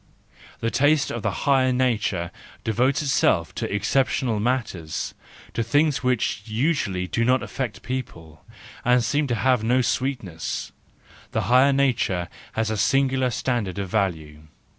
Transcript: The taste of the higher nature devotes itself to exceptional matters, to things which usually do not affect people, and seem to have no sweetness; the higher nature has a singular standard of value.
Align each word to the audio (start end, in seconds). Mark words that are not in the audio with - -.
The 0.61 0.71
taste 0.71 1.11
of 1.11 1.21
the 1.21 1.29
higher 1.45 1.71
nature 1.71 2.31
devotes 2.63 3.03
itself 3.03 3.53
to 3.53 3.71
exceptional 3.71 4.39
matters, 4.39 5.13
to 5.53 5.61
things 5.61 6.01
which 6.01 6.41
usually 6.47 7.05
do 7.05 7.23
not 7.23 7.43
affect 7.43 7.83
people, 7.83 8.43
and 8.83 9.03
seem 9.03 9.27
to 9.27 9.35
have 9.35 9.63
no 9.63 9.83
sweetness; 9.83 10.71
the 11.33 11.41
higher 11.41 11.71
nature 11.71 12.29
has 12.53 12.71
a 12.71 12.77
singular 12.77 13.29
standard 13.29 13.77
of 13.77 13.89
value. 13.89 14.47